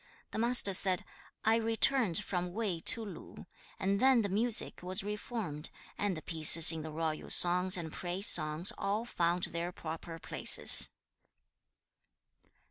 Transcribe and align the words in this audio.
The 0.31 0.39
Master 0.39 0.73
said, 0.73 1.05
'I 1.45 1.57
returned 1.57 2.23
from 2.23 2.53
Wei 2.53 2.79
to 2.79 3.05
Lu, 3.05 3.45
and 3.79 3.99
then 3.99 4.23
the 4.23 4.29
music 4.29 4.81
was 4.81 5.03
reformed, 5.03 5.69
and 5.95 6.17
the 6.17 6.23
pieces 6.23 6.71
in 6.71 6.81
the 6.81 6.89
Royal 6.89 7.29
songs 7.29 7.77
and 7.77 7.93
Praise 7.93 8.25
songs 8.25 8.73
all 8.79 9.05
found 9.05 9.43
their 9.43 9.71
proper 9.71 10.17
places.' 10.17 10.89